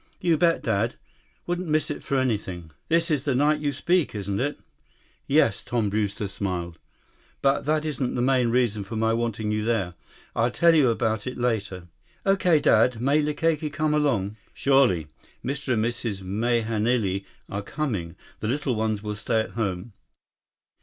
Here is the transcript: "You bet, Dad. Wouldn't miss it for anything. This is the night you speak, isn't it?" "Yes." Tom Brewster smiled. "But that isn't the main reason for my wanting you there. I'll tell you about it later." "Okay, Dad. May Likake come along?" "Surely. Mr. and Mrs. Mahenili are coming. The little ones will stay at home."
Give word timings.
"You 0.19 0.35
bet, 0.35 0.63
Dad. 0.63 0.95
Wouldn't 1.45 1.67
miss 1.67 1.91
it 1.91 2.01
for 2.01 2.17
anything. 2.17 2.71
This 2.89 3.11
is 3.11 3.23
the 3.23 3.35
night 3.35 3.59
you 3.59 3.71
speak, 3.71 4.15
isn't 4.15 4.39
it?" 4.39 4.59
"Yes." 5.27 5.63
Tom 5.63 5.91
Brewster 5.91 6.27
smiled. 6.27 6.79
"But 7.43 7.65
that 7.65 7.85
isn't 7.85 8.15
the 8.15 8.21
main 8.23 8.47
reason 8.49 8.83
for 8.83 8.95
my 8.95 9.13
wanting 9.13 9.51
you 9.51 9.63
there. 9.63 9.93
I'll 10.35 10.49
tell 10.49 10.73
you 10.73 10.89
about 10.89 11.27
it 11.27 11.37
later." 11.37 11.87
"Okay, 12.25 12.59
Dad. 12.59 12.99
May 12.99 13.21
Likake 13.21 13.71
come 13.71 13.93
along?" 13.93 14.37
"Surely. 14.55 15.05
Mr. 15.45 15.73
and 15.73 15.85
Mrs. 15.85 16.23
Mahenili 16.23 17.23
are 17.47 17.61
coming. 17.61 18.15
The 18.39 18.47
little 18.47 18.73
ones 18.73 19.03
will 19.03 19.13
stay 19.13 19.39
at 19.41 19.51
home." 19.51 19.93